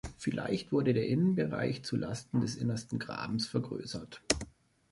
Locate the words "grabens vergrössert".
2.97-4.23